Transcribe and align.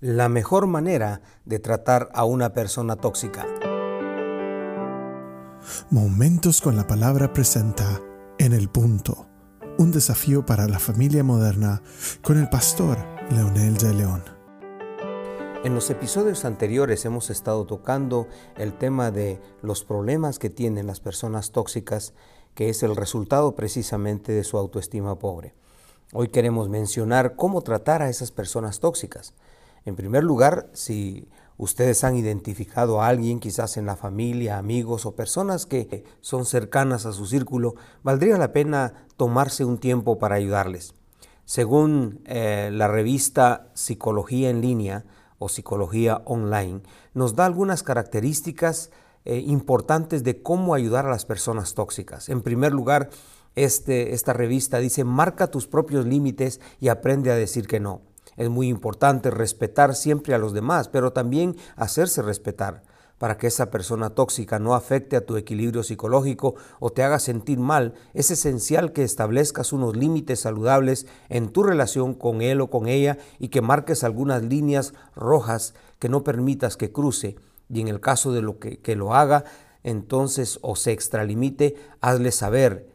la 0.00 0.30
mejor 0.30 0.66
manera 0.66 1.20
de 1.44 1.58
tratar 1.58 2.08
a 2.14 2.24
una 2.24 2.54
persona 2.54 2.96
tóxica. 2.96 3.46
Momentos 5.90 6.62
con 6.62 6.76
la 6.76 6.86
palabra 6.86 7.34
presenta 7.34 8.00
En 8.38 8.54
el 8.54 8.70
punto, 8.70 9.26
un 9.76 9.92
desafío 9.92 10.46
para 10.46 10.66
la 10.66 10.78
familia 10.78 11.22
moderna 11.22 11.82
con 12.22 12.38
el 12.38 12.48
pastor 12.48 12.96
Leonel 13.30 13.76
de 13.76 13.92
León. 13.92 14.24
En 15.64 15.74
los 15.74 15.90
episodios 15.90 16.46
anteriores 16.46 17.04
hemos 17.04 17.28
estado 17.28 17.66
tocando 17.66 18.26
el 18.56 18.72
tema 18.72 19.10
de 19.10 19.38
los 19.60 19.84
problemas 19.84 20.38
que 20.38 20.48
tienen 20.48 20.86
las 20.86 21.00
personas 21.00 21.52
tóxicas, 21.52 22.14
que 22.54 22.70
es 22.70 22.82
el 22.82 22.96
resultado 22.96 23.54
precisamente 23.54 24.32
de 24.32 24.44
su 24.44 24.56
autoestima 24.56 25.18
pobre. 25.18 25.52
Hoy 26.14 26.28
queremos 26.28 26.70
mencionar 26.70 27.36
cómo 27.36 27.60
tratar 27.60 28.00
a 28.00 28.08
esas 28.08 28.32
personas 28.32 28.80
tóxicas. 28.80 29.34
En 29.84 29.96
primer 29.96 30.24
lugar, 30.24 30.70
si 30.72 31.28
ustedes 31.56 32.04
han 32.04 32.16
identificado 32.16 33.02
a 33.02 33.08
alguien, 33.08 33.40
quizás 33.40 33.76
en 33.76 33.86
la 33.86 33.96
familia, 33.96 34.58
amigos 34.58 35.06
o 35.06 35.14
personas 35.14 35.66
que 35.66 36.04
son 36.20 36.46
cercanas 36.46 37.06
a 37.06 37.12
su 37.12 37.26
círculo, 37.26 37.74
valdría 38.02 38.38
la 38.38 38.52
pena 38.52 39.06
tomarse 39.16 39.64
un 39.64 39.78
tiempo 39.78 40.18
para 40.18 40.36
ayudarles. 40.36 40.94
Según 41.44 42.22
eh, 42.26 42.70
la 42.72 42.88
revista 42.88 43.70
Psicología 43.74 44.50
en 44.50 44.60
línea 44.60 45.04
o 45.38 45.48
Psicología 45.48 46.22
online, 46.24 46.82
nos 47.12 47.34
da 47.34 47.44
algunas 47.44 47.82
características 47.82 48.90
eh, 49.24 49.38
importantes 49.38 50.24
de 50.24 50.42
cómo 50.42 50.74
ayudar 50.74 51.06
a 51.06 51.10
las 51.10 51.26
personas 51.26 51.74
tóxicas. 51.74 52.28
En 52.28 52.40
primer 52.42 52.72
lugar, 52.72 53.10
este, 53.54 54.14
esta 54.14 54.32
revista 54.32 54.78
dice, 54.78 55.04
marca 55.04 55.48
tus 55.48 55.66
propios 55.66 56.06
límites 56.06 56.60
y 56.80 56.88
aprende 56.88 57.30
a 57.30 57.34
decir 57.34 57.66
que 57.66 57.80
no. 57.80 58.00
Es 58.40 58.48
muy 58.48 58.68
importante 58.68 59.30
respetar 59.30 59.94
siempre 59.94 60.34
a 60.34 60.38
los 60.38 60.54
demás, 60.54 60.88
pero 60.88 61.12
también 61.12 61.56
hacerse 61.76 62.22
respetar 62.22 62.82
para 63.18 63.36
que 63.36 63.46
esa 63.46 63.70
persona 63.70 64.14
tóxica 64.14 64.58
no 64.58 64.74
afecte 64.74 65.16
a 65.16 65.26
tu 65.26 65.36
equilibrio 65.36 65.82
psicológico 65.82 66.54
o 66.78 66.88
te 66.88 67.02
haga 67.02 67.18
sentir 67.18 67.58
mal, 67.58 67.92
es 68.14 68.30
esencial 68.30 68.94
que 68.94 69.04
establezcas 69.04 69.74
unos 69.74 69.94
límites 69.94 70.40
saludables 70.40 71.06
en 71.28 71.50
tu 71.50 71.62
relación 71.64 72.14
con 72.14 72.40
él 72.40 72.62
o 72.62 72.70
con 72.70 72.88
ella 72.88 73.18
y 73.38 73.48
que 73.48 73.60
marques 73.60 74.04
algunas 74.04 74.42
líneas 74.42 74.94
rojas 75.14 75.74
que 75.98 76.08
no 76.08 76.24
permitas 76.24 76.78
que 76.78 76.92
cruce. 76.92 77.36
Y 77.68 77.82
en 77.82 77.88
el 77.88 78.00
caso 78.00 78.32
de 78.32 78.40
lo 78.40 78.58
que, 78.58 78.78
que 78.78 78.96
lo 78.96 79.14
haga, 79.14 79.44
entonces 79.84 80.58
o 80.62 80.76
se 80.76 80.92
extralimite, 80.92 81.76
hazle 82.00 82.32
saber 82.32 82.88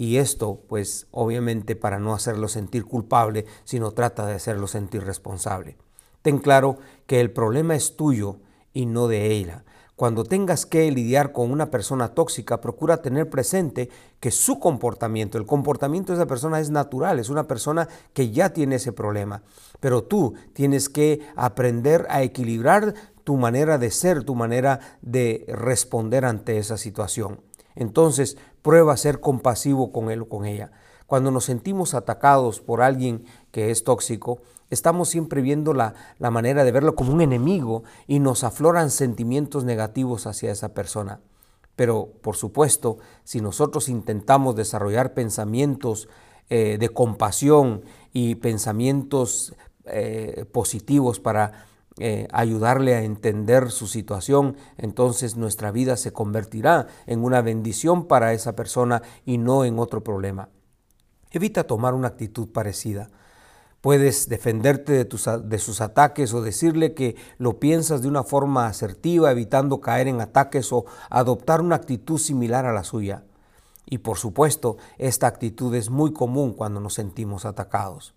y 0.00 0.16
esto, 0.16 0.62
pues 0.66 1.08
obviamente 1.10 1.76
para 1.76 1.98
no 1.98 2.14
hacerlo 2.14 2.48
sentir 2.48 2.86
culpable, 2.86 3.44
sino 3.64 3.90
trata 3.90 4.24
de 4.24 4.32
hacerlo 4.32 4.66
sentir 4.66 5.04
responsable. 5.04 5.76
Ten 6.22 6.38
claro 6.38 6.78
que 7.06 7.20
el 7.20 7.32
problema 7.32 7.74
es 7.74 7.96
tuyo 7.96 8.38
y 8.72 8.86
no 8.86 9.08
de 9.08 9.26
ella. 9.26 9.62
Cuando 9.96 10.24
tengas 10.24 10.64
que 10.64 10.90
lidiar 10.90 11.32
con 11.32 11.50
una 11.50 11.70
persona 11.70 12.14
tóxica, 12.14 12.62
procura 12.62 13.02
tener 13.02 13.28
presente 13.28 13.90
que 14.20 14.30
su 14.30 14.58
comportamiento, 14.58 15.36
el 15.36 15.44
comportamiento 15.44 16.14
de 16.14 16.18
esa 16.20 16.26
persona 16.26 16.60
es 16.60 16.70
natural, 16.70 17.18
es 17.18 17.28
una 17.28 17.46
persona 17.46 17.86
que 18.14 18.30
ya 18.30 18.54
tiene 18.54 18.76
ese 18.76 18.92
problema. 18.92 19.42
Pero 19.80 20.04
tú 20.04 20.32
tienes 20.54 20.88
que 20.88 21.20
aprender 21.36 22.06
a 22.08 22.22
equilibrar 22.22 22.94
tu 23.22 23.36
manera 23.36 23.76
de 23.76 23.90
ser, 23.90 24.24
tu 24.24 24.34
manera 24.34 24.80
de 25.02 25.44
responder 25.46 26.24
ante 26.24 26.56
esa 26.56 26.78
situación. 26.78 27.42
Entonces, 27.80 28.36
prueba 28.60 28.92
a 28.92 28.98
ser 28.98 29.20
compasivo 29.20 29.90
con 29.90 30.10
él 30.10 30.20
o 30.20 30.28
con 30.28 30.44
ella. 30.44 30.70
Cuando 31.06 31.30
nos 31.30 31.46
sentimos 31.46 31.94
atacados 31.94 32.60
por 32.60 32.82
alguien 32.82 33.24
que 33.52 33.70
es 33.70 33.84
tóxico, 33.84 34.42
estamos 34.68 35.08
siempre 35.08 35.40
viendo 35.40 35.72
la, 35.72 35.94
la, 36.18 36.30
manera 36.30 36.62
de 36.62 36.72
verlo 36.72 36.94
como 36.94 37.14
un 37.14 37.22
enemigo 37.22 37.82
y 38.06 38.18
nos 38.18 38.44
afloran 38.44 38.90
sentimientos 38.90 39.64
negativos 39.64 40.26
hacia 40.26 40.52
esa 40.52 40.74
persona. 40.74 41.20
Pero, 41.74 42.10
por 42.20 42.36
supuesto, 42.36 42.98
si 43.24 43.40
nosotros 43.40 43.88
intentamos 43.88 44.56
desarrollar 44.56 45.14
pensamientos 45.14 46.06
eh, 46.50 46.76
de 46.78 46.88
compasión 46.90 47.82
y 48.12 48.34
pensamientos 48.34 49.54
eh, 49.86 50.44
positivos 50.52 51.18
para 51.18 51.64
eh, 51.98 52.28
ayudarle 52.32 52.94
a 52.94 53.02
entender 53.02 53.70
su 53.70 53.86
situación, 53.86 54.56
entonces 54.78 55.36
nuestra 55.36 55.72
vida 55.72 55.96
se 55.96 56.12
convertirá 56.12 56.86
en 57.06 57.24
una 57.24 57.42
bendición 57.42 58.06
para 58.06 58.32
esa 58.32 58.54
persona 58.54 59.02
y 59.26 59.38
no 59.38 59.64
en 59.64 59.78
otro 59.78 60.02
problema. 60.02 60.48
Evita 61.32 61.64
tomar 61.64 61.94
una 61.94 62.08
actitud 62.08 62.48
parecida. 62.48 63.10
Puedes 63.80 64.28
defenderte 64.28 64.92
de, 64.92 65.04
tus, 65.04 65.28
de, 65.44 65.58
sus 65.58 65.80
ataques 65.80 66.32
o 66.32 66.42
decirle 66.42 66.94
que 66.94 67.16
lo 67.38 67.58
piensas 67.58 68.02
de 68.02 68.08
una 68.08 68.22
forma 68.22 68.66
asertiva, 68.66 69.30
evitando 69.30 69.80
caer 69.80 70.06
en 70.06 70.20
ataques 70.20 70.72
o 70.72 70.84
adoptar 71.08 71.60
una 71.60 71.76
actitud 71.76 72.18
similar 72.18 72.66
a 72.66 72.72
la 72.72 72.84
suya. 72.84 73.24
Y 73.86 73.98
por 73.98 74.18
supuesto, 74.18 74.76
esta 74.98 75.26
actitud 75.26 75.74
es 75.74 75.90
muy 75.90 76.12
común 76.12 76.52
cuando 76.52 76.80
nos 76.80 76.94
sentimos 76.94 77.44
atacados. 77.44 78.14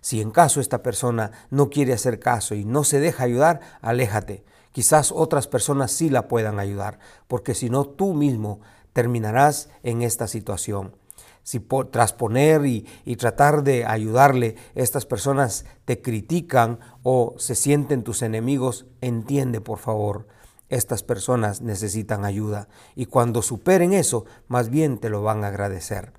Si 0.00 0.20
en 0.20 0.30
caso 0.30 0.60
esta 0.60 0.82
persona 0.82 1.32
no 1.50 1.68
quiere 1.68 1.92
hacer 1.92 2.18
caso 2.18 2.54
y 2.54 2.64
no 2.64 2.84
se 2.84 3.00
deja 3.00 3.24
ayudar, 3.24 3.60
aléjate. 3.80 4.44
Quizás 4.72 5.12
otras 5.12 5.46
personas 5.46 5.92
sí 5.92 6.10
la 6.10 6.28
puedan 6.28 6.58
ayudar, 6.58 6.98
porque 7.28 7.54
si 7.54 7.70
no 7.70 7.84
tú 7.84 8.14
mismo 8.14 8.60
terminarás 8.92 9.68
en 9.82 10.02
esta 10.02 10.26
situación. 10.26 10.96
Si 11.42 11.60
tras 11.90 12.12
poner 12.12 12.66
y, 12.66 12.86
y 13.04 13.16
tratar 13.16 13.62
de 13.64 13.84
ayudarle, 13.84 14.56
estas 14.74 15.06
personas 15.06 15.64
te 15.84 16.00
critican 16.00 16.78
o 17.02 17.34
se 17.38 17.54
sienten 17.54 18.04
tus 18.04 18.22
enemigos, 18.22 18.86
entiende 19.00 19.60
por 19.60 19.78
favor 19.78 20.26
estas 20.68 21.02
personas 21.02 21.62
necesitan 21.62 22.24
ayuda 22.24 22.68
y 22.94 23.06
cuando 23.06 23.42
superen 23.42 23.92
eso, 23.92 24.24
más 24.46 24.70
bien 24.70 24.98
te 24.98 25.10
lo 25.10 25.20
van 25.20 25.42
a 25.42 25.48
agradecer 25.48 26.12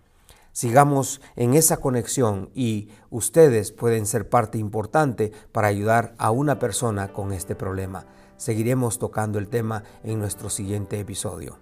sigamos 0.52 1.22
en 1.36 1.54
esa 1.54 1.78
conexión 1.78 2.50
y 2.54 2.90
ustedes 3.10 3.72
pueden 3.72 4.06
ser 4.06 4.30
parte 4.30 4.58
importante 4.58 5.32
para 5.52 5.68
ayudar 5.68 6.14
a 6.18 6.32
una 6.32 6.60
persona 6.60 7.14
con 7.14 7.34
este 7.34 7.56
problema. 7.56 8.06
Seguiremos 8.38 8.98
tocando 9.00 9.40
el 9.40 9.50
tema 9.50 9.84
en 10.04 10.20
nuestro 10.20 10.50
siguiente 10.50 11.00
episodio. 11.00 11.60